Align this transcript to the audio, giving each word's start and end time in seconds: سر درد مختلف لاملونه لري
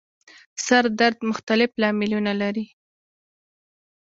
سر 0.65 0.83
درد 0.99 1.19
مختلف 1.29 1.69
لاملونه 1.81 2.31
لري 2.41 2.67